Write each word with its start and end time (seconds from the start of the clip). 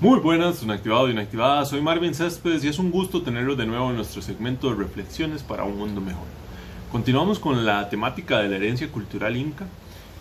Muy 0.00 0.20
buenas, 0.20 0.62
inactivado 0.62 1.08
y 1.08 1.10
inactivada. 1.10 1.64
Soy 1.64 1.80
Marvin 1.80 2.14
Céspedes 2.14 2.62
y 2.62 2.68
es 2.68 2.78
un 2.78 2.92
gusto 2.92 3.22
tenerlos 3.22 3.58
de 3.58 3.66
nuevo 3.66 3.90
en 3.90 3.96
nuestro 3.96 4.22
segmento 4.22 4.68
de 4.68 4.76
reflexiones 4.76 5.42
para 5.42 5.64
un 5.64 5.76
mundo 5.76 6.00
mejor. 6.00 6.22
Continuamos 6.92 7.40
con 7.40 7.66
la 7.66 7.88
temática 7.90 8.38
de 8.38 8.48
la 8.48 8.54
herencia 8.54 8.92
cultural 8.92 9.36
inca 9.36 9.66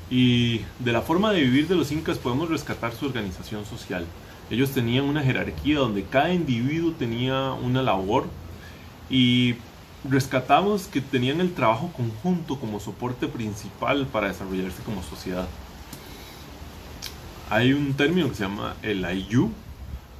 y 0.09 0.61
de 0.79 0.91
la 0.91 1.02
forma 1.04 1.32
de 1.32 1.41
vivir 1.41 1.68
de 1.68 1.75
los 1.75 1.91
incas 1.91 2.18
podemos 2.18 2.50
rescatar 2.50 2.91
su 2.95 3.05
organización 3.05 3.68
social. 3.68 4.04
Ellos 4.50 4.71
tenían 4.71 5.05
una 5.05 5.21
jerarquía 5.21 5.78
donde 5.78 6.05
cada 6.05 6.34
individuo 6.34 6.94
tenía 6.94 7.52
una 7.52 7.84
labor 7.84 8.25
y 9.12 9.57
rescatamos 10.09 10.88
que 10.88 11.02
tenían 11.02 11.39
el 11.39 11.54
trabajo 11.54 11.91
conjunto 11.96 12.59
como 12.59 12.80
soporte 12.80 13.28
principal 13.28 14.07
para 14.07 14.30
desarrollarse 14.30 14.82
como 14.82 15.04
sociedad. 15.04 15.48
Hay 17.52 17.73
un 17.73 17.94
término 17.94 18.28
que 18.28 18.36
se 18.36 18.44
llama 18.44 18.75
el 18.82 19.05
Ayu. 19.05 19.51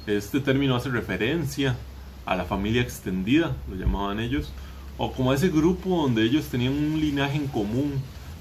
Este 0.08 0.40
término 0.40 0.74
hace 0.74 0.88
referencia 0.88 1.76
a 2.24 2.34
la 2.34 2.46
familia 2.46 2.80
extendida, 2.80 3.54
lo 3.68 3.76
llamaban 3.76 4.20
ellos, 4.20 4.54
o 4.96 5.12
como 5.12 5.34
ese 5.34 5.50
grupo 5.50 6.00
donde 6.00 6.22
ellos 6.22 6.46
tenían 6.46 6.72
un 6.72 6.98
linaje 6.98 7.36
en 7.36 7.46
común, 7.46 7.92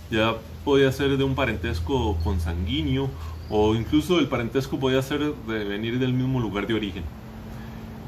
ya 0.10 0.36
podía 0.64 0.90
ser 0.94 1.18
de 1.18 1.26
un 1.26 1.36
parentesco 1.36 2.16
consanguíneo 2.24 3.10
o 3.50 3.76
incluso 3.76 4.18
el 4.20 4.30
parentesco 4.30 4.80
podía 4.80 5.02
ser 5.02 5.20
de 5.20 5.66
venir 5.66 6.00
del 6.00 6.14
mismo 6.14 6.40
lugar 6.40 6.68
de 6.68 6.74
origen. 6.74 7.04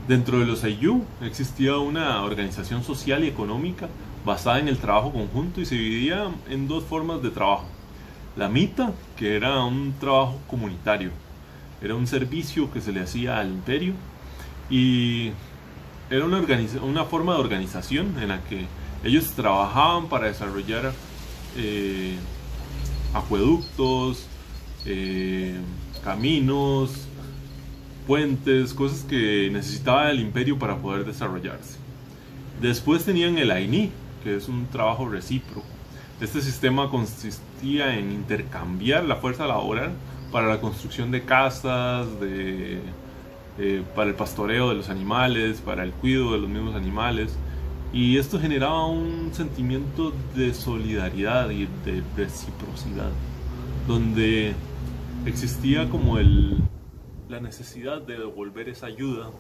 Dentro 0.08 0.40
de 0.40 0.46
los 0.46 0.64
Ayu 0.64 1.04
existía 1.22 1.78
una 1.80 2.24
organización 2.24 2.86
social 2.86 3.26
y 3.26 3.28
económica 3.28 3.90
basada 4.26 4.60
en 4.60 4.70
el 4.70 4.78
trabajo 4.78 5.12
conjunto 5.12 5.60
y 5.60 5.66
se 5.66 5.76
dividía 5.76 6.32
en 6.50 6.70
dos 6.70 6.86
formas 6.86 7.22
de 7.22 7.30
trabajo 7.30 7.66
la 8.38 8.48
mita, 8.48 8.94
que 9.18 9.36
era 9.36 9.66
un 9.66 9.94
trabajo 10.00 10.40
comunitario, 10.48 11.12
era 11.82 11.96
un 11.96 12.08
servicio 12.08 12.72
que 12.72 12.82
se 12.82 12.92
le 12.92 13.02
hacía 13.02 13.40
al 13.40 13.50
imperio 13.50 13.94
y 14.70 15.32
era 16.10 16.26
una, 16.26 17.06
forma 17.06 17.34
de 17.34 17.40
organización 17.40 18.18
en 18.20 18.30
la 18.30 18.42
que 18.44 18.66
ellos 19.04 19.32
trabajaban 19.32 20.08
para 20.08 20.28
desarrollar 20.28 20.94
eh, 21.56 22.16
acueductos, 23.14 24.26
eh, 24.86 25.56
caminos, 26.04 27.08
puentes, 28.08 28.74
cosas 28.74 29.04
que 29.04 29.50
necesitaba 29.52 30.10
el 30.10 30.20
imperio 30.20 30.58
para 30.58 30.78
poder 30.78 31.06
desarrollarse. 31.06 31.78
Después 32.62 33.06
tenían 33.06 33.38
el 33.38 33.52
AINI, 33.52 33.92
que 34.24 34.36
es 34.36 34.50
un 34.50 34.66
trabajo 34.68 35.08
recíproco 35.08 35.80
este 36.22 36.42
sistema 36.42 36.90
consistía 36.90 37.98
en 37.98 38.12
intercambiar 38.12 39.06
la 39.06 39.16
fuerza 39.16 39.48
laboral 39.48 39.92
para 40.32 40.48
la 40.48 40.60
construcción 40.60 41.12
de 41.12 41.24
casas, 41.24 42.20
de, 42.20 42.80
eh, 43.58 43.84
para 43.96 44.10
el 44.10 44.16
pastoreo 44.16 44.70
de 44.70 44.76
los 44.76 44.90
animales, 44.90 45.62
para 45.62 45.84
el 45.84 45.92
cuidado 45.92 46.34
de 46.34 46.40
los 46.40 46.50
mismos 46.50 46.76
animales. 46.76 47.36
Y 47.92 48.18
esto 48.18 48.40
generaba 48.40 48.86
un 48.86 49.32
sentimiento 49.34 50.14
de 50.36 50.54
solidaridad 50.54 51.50
y 51.50 51.68
de 51.86 52.04
reciprocidad, 52.16 53.10
donde 53.88 54.54
existía 55.26 55.90
como 55.90 56.20
el, 56.20 56.58
la 57.28 57.40
necesidad 57.40 58.02
de 58.02 58.18
devolver 58.18 58.70
esa 58.70 58.86
ayuda 58.86 59.32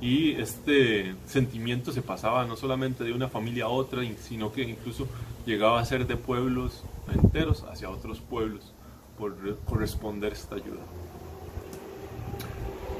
y 0.00 0.32
este 0.32 1.14
sentimiento 1.26 1.92
se 1.92 2.02
pasaba 2.02 2.44
no 2.44 2.56
solamente 2.56 3.04
de 3.04 3.12
una 3.12 3.28
familia 3.28 3.66
a 3.66 3.68
otra, 3.68 4.02
sino 4.20 4.52
que 4.52 4.62
incluso 4.62 5.06
llegaba 5.46 5.78
a 5.78 5.84
ser 5.84 6.08
de 6.08 6.16
pueblos 6.16 6.82
enteros 7.14 7.62
hacia 7.70 7.88
otros 7.88 8.20
pueblos 8.20 8.74
corresponder 9.66 10.32
esta 10.32 10.56
ayuda. 10.56 10.80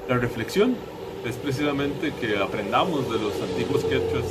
La 0.09 0.19
reflexión 0.19 0.77
es 1.25 1.37
precisamente 1.37 2.13
que 2.21 2.39
aprendamos 2.39 3.11
de 3.11 3.19
los 3.19 3.41
antiguos 3.41 3.85
quechuas 3.85 4.25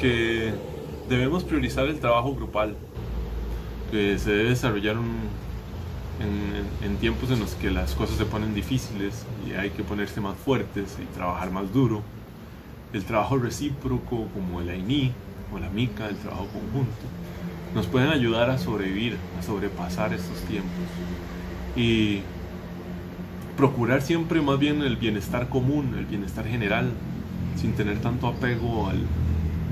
que 0.00 0.52
debemos 1.08 1.44
priorizar 1.44 1.86
el 1.86 2.00
trabajo 2.00 2.34
grupal, 2.34 2.76
que 3.90 4.18
se 4.18 4.30
debe 4.30 4.50
desarrollar 4.50 4.98
un 4.98 5.28
en, 6.82 6.96
tiempos 6.96 7.30
en 7.30 7.40
los 7.40 7.54
que 7.54 7.70
las 7.70 7.94
cosas 7.94 8.16
se 8.16 8.24
ponen 8.24 8.54
difíciles 8.54 9.24
y 9.46 9.52
hay 9.52 9.70
que 9.70 9.82
ponerse 9.82 10.20
más 10.20 10.36
fuertes 10.36 10.96
y 11.02 11.04
trabajar 11.14 11.50
más 11.50 11.72
duro. 11.72 12.02
El 12.92 13.04
trabajo 13.04 13.36
recíproco 13.38 14.28
como 14.32 14.60
el 14.60 14.70
AINI 14.70 15.12
o 15.54 15.58
la 15.58 15.68
MICA, 15.68 16.08
el 16.08 16.16
trabajo 16.16 16.46
conjunto, 16.46 17.06
nos 17.76 17.86
pueden 17.86 18.08
ayudar 18.08 18.48
a 18.48 18.56
sobrevivir, 18.56 19.18
a 19.38 19.42
sobrepasar 19.42 20.14
estos 20.14 20.38
tiempos 20.48 20.70
y 21.76 22.22
procurar 23.54 24.00
siempre 24.00 24.40
más 24.40 24.58
bien 24.58 24.80
el 24.80 24.96
bienestar 24.96 25.50
común, 25.50 25.94
el 25.98 26.06
bienestar 26.06 26.46
general, 26.46 26.90
sin 27.60 27.74
tener 27.74 28.00
tanto 28.00 28.28
apego 28.28 28.88
al, 28.88 29.02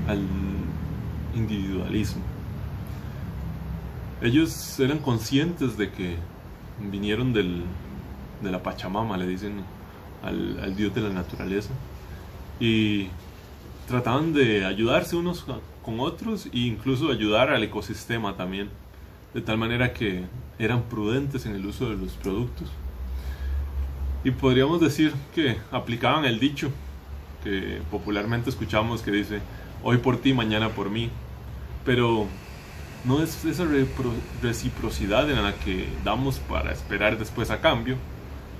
al 0.07 0.21
individualismo. 1.35 2.21
Ellos 4.21 4.79
eran 4.79 4.99
conscientes 4.99 5.75
de 5.75 5.89
que 5.91 6.15
vinieron 6.91 7.33
del, 7.33 7.63
de 8.43 8.51
la 8.51 8.61
Pachamama, 8.61 9.17
le 9.17 9.25
dicen 9.25 9.63
al, 10.23 10.75
dios 10.75 10.93
de 10.93 11.01
la 11.01 11.09
naturaleza. 11.09 11.71
Y 12.59 13.07
trataban 13.87 14.31
de 14.31 14.63
ayudarse 14.63 15.15
unos 15.15 15.43
con 15.85 15.99
otros 15.99 16.47
e 16.47 16.59
incluso 16.59 17.11
ayudar 17.11 17.51
al 17.51 17.61
ecosistema 17.63 18.35
también. 18.35 18.69
De 19.35 19.41
tal 19.41 19.57
manera 19.59 19.93
que 19.93 20.23
eran 20.57 20.83
prudentes 20.83 21.45
en 21.45 21.55
el 21.55 21.65
uso 21.65 21.89
de 21.89 21.97
los 21.97 22.13
productos. 22.13 22.69
Y 24.23 24.31
podríamos 24.31 24.81
decir 24.81 25.13
que 25.35 25.57
aplicaban 25.71 26.25
el 26.25 26.39
dicho 26.39 26.71
que 27.43 27.81
popularmente 27.91 28.49
escuchamos 28.49 29.03
que 29.03 29.11
dice, 29.11 29.41
hoy 29.83 29.97
por 29.97 30.17
ti, 30.17 30.33
mañana 30.33 30.69
por 30.69 30.89
mí. 30.89 31.11
Pero 31.85 32.25
no 33.03 33.21
es 33.21 33.45
esa 33.45 33.65
reciprocidad 34.41 35.29
en 35.29 35.43
la 35.43 35.53
que 35.53 35.87
damos 36.03 36.39
para 36.39 36.71
esperar 36.71 37.19
después 37.19 37.51
a 37.51 37.61
cambio, 37.61 37.97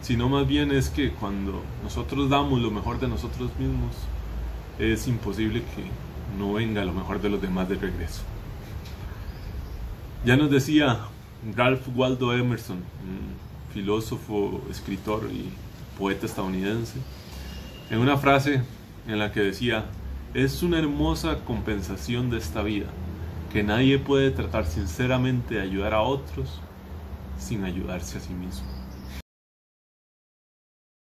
sino 0.01 0.29
más 0.29 0.45
bien 0.45 0.71
es 0.71 0.89
que 0.89 1.09
cuando 1.09 1.63
nosotros 1.81 2.29
damos 2.29 2.61
lo 2.61 2.69
mejor 2.69 2.99
de 2.99 3.07
nosotros 3.07 3.49
mismos, 3.57 3.95
es 4.77 5.07
imposible 5.07 5.63
que 5.75 5.89
no 6.37 6.53
venga 6.53 6.83
lo 6.83 6.93
mejor 6.93 7.21
de 7.21 7.29
los 7.29 7.41
demás 7.41 7.69
de 7.69 7.75
regreso. 7.75 8.21
Ya 10.25 10.35
nos 10.37 10.49
decía 10.49 10.99
Ralph 11.55 11.87
Waldo 11.95 12.33
Emerson, 12.33 12.77
un 12.77 13.73
filósofo, 13.73 14.61
escritor 14.69 15.29
y 15.31 15.51
poeta 15.97 16.25
estadounidense, 16.25 16.99
en 17.89 17.99
una 17.99 18.17
frase 18.17 18.61
en 19.07 19.19
la 19.19 19.31
que 19.31 19.41
decía, 19.41 19.85
es 20.33 20.63
una 20.63 20.79
hermosa 20.79 21.37
compensación 21.45 22.29
de 22.29 22.37
esta 22.39 22.63
vida 22.63 22.87
que 23.53 23.63
nadie 23.63 23.99
puede 23.99 24.31
tratar 24.31 24.65
sinceramente 24.65 25.55
de 25.55 25.61
ayudar 25.61 25.93
a 25.93 26.01
otros 26.01 26.59
sin 27.39 27.63
ayudarse 27.63 28.17
a 28.17 28.21
sí 28.21 28.33
mismo. 28.33 28.74